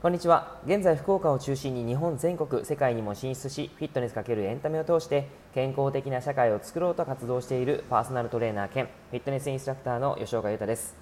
[0.00, 0.60] こんにちは。
[0.64, 10.96] 現在福岡を中心に日本全国世界にも進出しフィットネス×エンタメを通して健康的な社会を作ろうと活動しているパーソナルトレーナー兼フィットネスインストラクターの吉岡裕太です。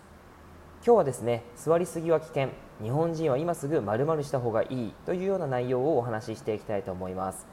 [0.83, 2.49] 今日はですね座りすぎは危険。
[2.83, 7.47] 日本人は今すぐ〇〇した方がいいというような内容をお話ししていきたいと思います。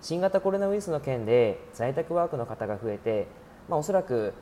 [0.00, 3.28] 新型コロナウイルスの件で在宅ワークの方が増えて、
[3.68, 4.34] まあ、おそらく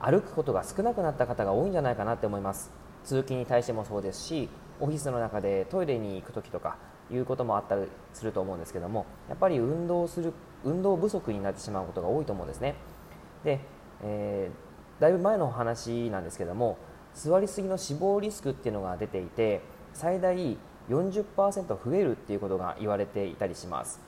[0.00, 2.70] 歩くことが少なくなった方が多いんじゃないかなって思います。
[3.04, 4.50] 通勤に対してもそうですし
[4.80, 6.76] オフィスの中でトイレに行く時とか
[7.10, 10.32] いうこともあったりすると思うんですけどもやっぱり運動する
[10.64, 12.74] 運動不足になってしまうことが多いと思うんですね。
[13.44, 13.60] で、
[14.02, 16.78] えー、だいぶ前の話なんですけども
[17.14, 19.60] 座りすぎの死亡リスクっていうのが出ていて
[19.94, 20.36] 最大
[20.88, 24.00] 40%増えるっていうことが言われていたりします。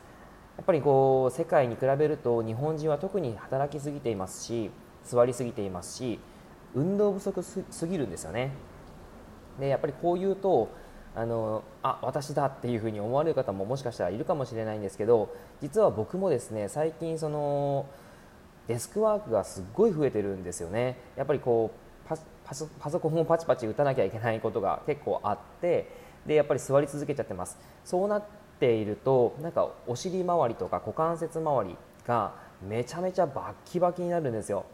[0.56, 4.72] やっぱりこう世界に比べると日本人は特に働きすぎていますし
[5.04, 6.18] 座りすぎていますし
[6.74, 8.50] 運動不足すぎるんですよね。
[9.58, 10.68] でやっぱりこう言うと
[11.14, 17.86] あのあ私だっていうふうに思われる方ももしかしたらいるかもしれないんですけど実は僕もですね最近その
[18.68, 20.96] デスクワークがすっごい増えてるんですよね。
[21.16, 21.88] やっぱりこう
[22.44, 25.90] パソコンをパチパチ打たなきゃいけないことが結構あって
[26.26, 27.58] でやっぱり座り続けちゃってます。
[27.84, 28.22] そうなっ
[28.60, 34.64] ているとなんかお尻周りとか股関節周りがめちゃめちゃバッキバキになるんですよ。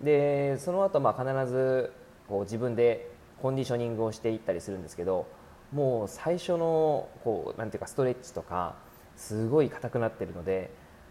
[0.00, 1.92] でその後まあ必ず
[2.28, 3.11] こう自分で
[3.42, 5.26] コンディショニングをしていったりするんですけど
[5.72, 8.76] もう最初のこうなんていうかストレッチとか
[9.16, 10.70] すごい硬くなってるので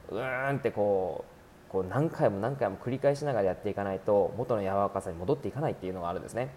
[0.10, 6.54] うーんってこうこう何回も何回も繰り返しながらやっていかないと元の柔らかさに戻っていかないっていうのがあるんですね。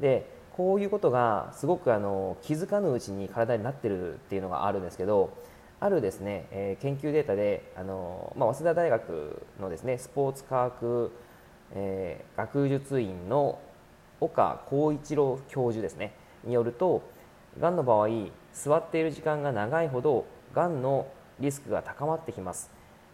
[0.00, 5.32] でこういうことがすごくあの気づかぬうちに体になってるっていうのがあるんですけど
[5.78, 11.12] あるですね、えー、研究データであの、まあ、早稲田大学のですねスポーツ科学、
[11.72, 13.58] えー、学術院の
[14.20, 17.02] 岡浩一郎教授ですねによると
[17.58, 18.08] がんの場合
[18.52, 21.06] 座っている時間が長いほどがんの
[21.38, 22.70] リスクが高まってきます。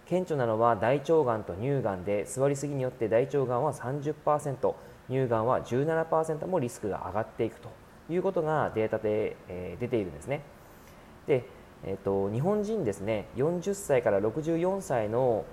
[0.06, 4.74] 顕著なのは大腸がんと乳がんで座りすぎによって大腸がんは30%
[5.08, 7.70] 乳がんは17%もリスクが上がっていくと
[8.08, 10.42] いうことがデータで、え、出ているんですね。
[11.26, 11.44] で、
[11.84, 15.44] えーと、日本人ですね40歳から64歳の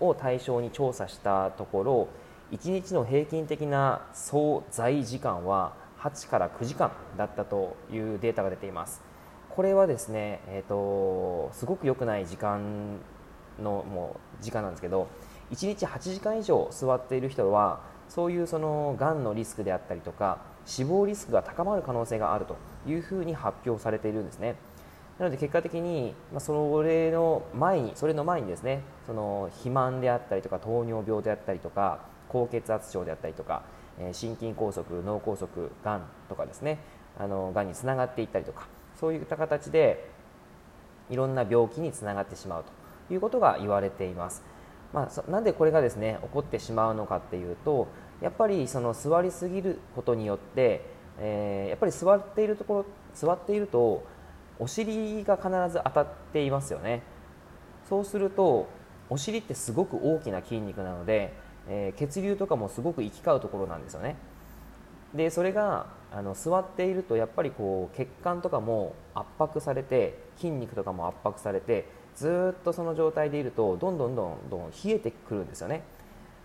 [0.00, 2.08] を対象に調査したところ
[2.52, 9.02] 1日の平均的な総在時間は8から9時間だったというデータが出ています。
[9.50, 12.98] これはですね、えーと、すごく良くない時間
[13.62, 15.06] のもう時間なんですけど
[15.52, 22.56] 1日8時間以上座っている人はそういうそのがんのリスクであったりとか死亡リスクが高まる可能性があると
[22.86, 24.56] いうふうに発表されているんですね。
[25.18, 33.62] なので結果的に、まあ、それの前にそれの前にですねその肥満であったりとか糖尿病であったりとか高血圧症であったりとか、
[33.98, 35.48] え心筋梗塞脳梗塞
[35.84, 36.78] がんとかですね
[37.18, 38.66] あのがんにつながっていったりとか
[38.98, 40.10] そういった形で
[41.10, 42.64] いろんな病気につながってしまう
[43.08, 44.42] ということが言われています。
[44.92, 47.88] まあ、なんでこれがですね起こってしまうのかっていうと
[48.22, 50.86] やっぱりその座りすぎることによって、
[51.18, 54.06] えー、やっぱり座っているところ座っていると
[54.60, 57.02] お尻が必ず当たっていますよね
[57.88, 58.68] そうすると
[59.10, 61.34] お尻ってすごく大きな筋肉なので
[61.68, 64.16] えー、血流とかもすごく行き交うところなんですよね。
[65.14, 71.86] でそれがあの座っているとやっぱりこう血管とかも圧迫されて筋肉とかも圧迫されて
[72.16, 75.82] ずっとその状態でいるとどんどんどんどん冷えてくるんですよね。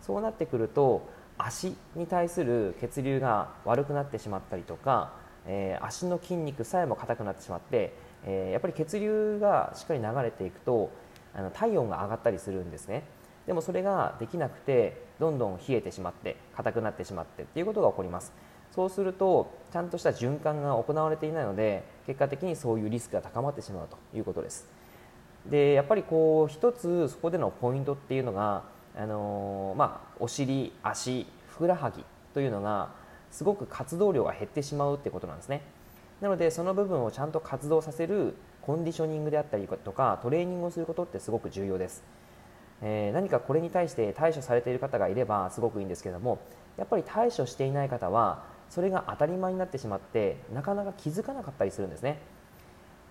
[0.02, 5.13] そうなってくると足に対する血流が悪くなってしまったりとか、
[5.46, 7.94] えー、足の筋肉さえも硬くなってしまって、
[8.25, 10.91] えー、やっぱり血流がしっかり流れていくと
[11.34, 13.03] あの体温が上がったりするんですね。
[13.49, 18.31] でもそれができなくてどんどん冷えてしまって硬くなってしまってっていうことが起こります。
[18.75, 24.69] そうするとちゃんとした循環が行われていないので結果的にそういうリスクが高まってしまうということです。
[25.49, 28.65] でやっぱりこう一つそこでのポイントっていうのが、
[28.95, 32.05] あのー、まあ、お尻足ふくらはぎ
[32.35, 32.91] というのが
[33.31, 35.63] すごく活動量が減ってしまうってことなんですね。
[36.21, 42.03] なのでその部分をちゃんと活動させるコンディショニングであったりとかトレーニングをすることってすごく重要です。
[42.81, 46.40] えー、何かこれに対して対処されている方がいればすごくいいんですけども
[46.78, 52.20] やっぱり対処していない方はそれが当たり前になってしまってなかなか気づかなかったりするんですね。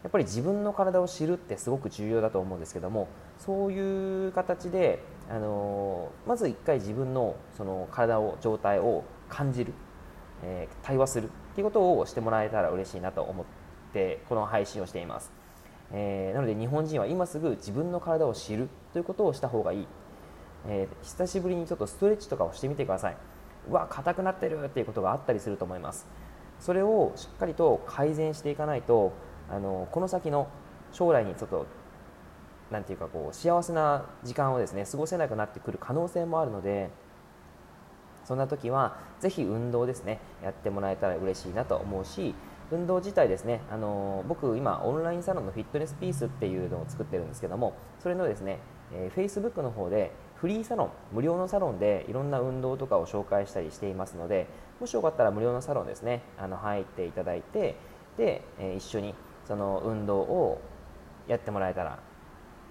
[0.03, 9.73] やっぱり自分の体を知るってすごく重要だと思うんですけどもそういう形で、あのー、まず1回自分のその体を状態を感じる、
[10.45, 13.47] えー、対話するっていうことをしてもらえたら嬉しいなと思っ
[13.93, 15.38] てこの配信をしています。
[15.93, 19.87] えー、なので日本人は今すぐ自分の体を知るということをした方がいい、
[20.67, 23.17] えー、久しぶりにちょっとストレッチとかをしてみてください。
[23.69, 24.65] うわ硬くなってる！
[24.65, 26.07] っていうことがあったりすると思います。
[26.61, 29.13] それをしっかりと改善していかないと
[29.51, 30.49] あのこの先の
[30.93, 31.67] 将来にちょっと
[32.71, 36.91] なんていうかこう幸せな時間をですね過ごせなくなってくる可能性もあるので
[38.25, 42.35] そんな時はぜひ運動ですねやってもらえたら嬉しいなと思うし
[42.71, 48.59] 運動自体ですねあの僕今オンラインサロンのフィットネスピースっていうのを作ってるんですけどもそれのですね、
[48.93, 54.47] えー、Facebook の方でフリーサロン無料のサロンでいろんな運動とかを紹介したりしていますので
[54.81, 57.77] もしよかったら無料のサロンですねあの入っていただいて
[58.17, 59.15] で、えー、一緒に
[59.47, 60.61] その運動を
[61.27, 61.99] やってもらえたら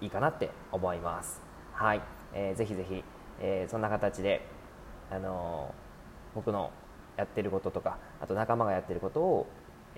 [0.00, 1.40] いいかなって思います。
[1.72, 2.02] はい、
[2.32, 3.02] えー、ぜひぜひ、
[3.40, 4.46] えー、そんな形で
[5.10, 5.74] あの
[6.34, 6.70] 僕の
[7.16, 9.46] やってることとかあと仲間がやってることを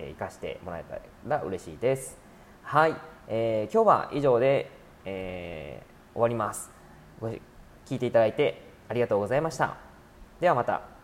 [0.08, 0.98] 生かしてもらえた
[1.28, 2.18] ら嬉しいです。
[2.62, 2.94] はい、
[3.28, 4.70] えー、今日は以上で、
[5.04, 6.70] えー、終わります。
[7.20, 9.76] ご聞いていただいてありがとうございました。
[10.40, 10.99] ではまた。